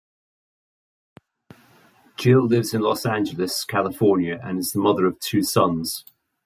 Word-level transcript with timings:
Gill 2.17 2.47
lives 2.47 2.73
in 2.73 2.81
Los 2.81 3.05
Angeles, 3.05 3.63
California 3.63 4.39
and 4.43 4.57
is 4.57 4.71
the 4.71 4.79
mother 4.79 5.05
of 5.05 5.19
two 5.19 5.43
sons. 5.43 6.05